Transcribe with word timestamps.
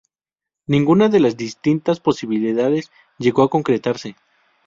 Ninguna 0.65 1.09
de 1.09 1.19
las 1.19 1.37
distintas 1.37 1.99
posibilidades 1.99 2.89
llegó 3.19 3.43
a 3.43 3.51
concretarse. 3.51 4.15